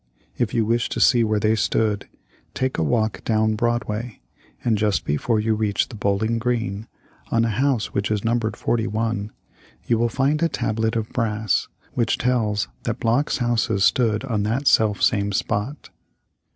[0.35, 2.07] If you wish to see where they stood,
[2.55, 4.19] take a walk down Broadway,
[4.65, 6.87] and just before you reach the Bowling Green,
[7.29, 9.31] on a house which is numbered 41,
[9.85, 14.65] you will find a tablet of brass which tells that Block's houses stood on that
[14.65, 15.91] self same spot.